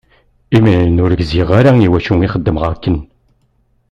Imiren 0.57 1.01
ur 1.03 1.11
gziɣ 1.19 1.49
ara 1.59 1.71
i 1.79 1.87
wacu 1.91 2.15
i 2.25 2.27
xeddmeɣ 2.33 2.63
akken. 2.73 2.97